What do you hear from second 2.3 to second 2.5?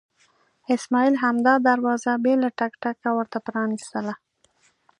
له